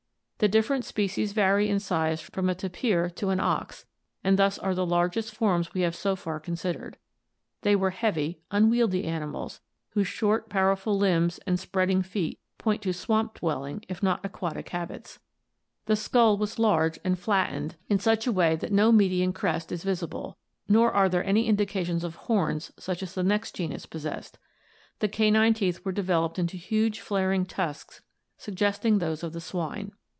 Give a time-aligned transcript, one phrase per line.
[0.43, 3.85] The different species vary in size from a tapir to an ox,
[4.23, 6.95] and thus are the largest forms we have so far con sidered.
[7.61, 13.35] They were heavy, unwieldy animals whose short powerful limbs and spreading feet point to swamp
[13.35, 15.19] dwelling if not aquatic habits.
[15.85, 19.25] The skull was large and flattened in such a way that no 556 ORGANIC EVOLUTION
[19.27, 20.37] median crest is visible,
[20.67, 24.39] nor are there any indications of horns such as the next genus possessed.
[25.01, 28.01] The canine teeth were developed into huge flaring tusks
[28.39, 29.91] suggesting those of the swine.